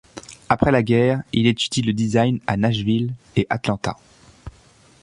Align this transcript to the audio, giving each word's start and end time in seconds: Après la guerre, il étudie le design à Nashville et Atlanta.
Après 0.49 0.71
la 0.71 0.81
guerre, 0.81 1.21
il 1.31 1.45
étudie 1.45 1.83
le 1.83 1.93
design 1.93 2.39
à 2.47 2.57
Nashville 2.57 3.13
et 3.35 3.45
Atlanta. 3.51 3.97